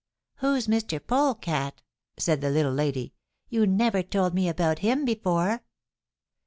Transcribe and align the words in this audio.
"Who's 0.37 0.65
Mr. 0.65 0.99
Polecat?" 0.99 1.83
said 2.17 2.41
the 2.41 2.49
Little 2.49 2.73
Lady. 2.73 3.13
"You 3.49 3.67
never 3.67 4.01
told 4.01 4.33
me 4.33 4.49
about 4.49 4.79
him 4.79 5.05
before." 5.05 5.61